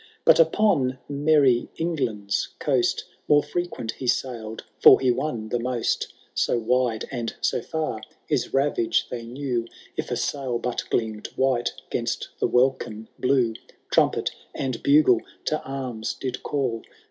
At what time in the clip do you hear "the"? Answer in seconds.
5.49-5.59, 12.39-12.47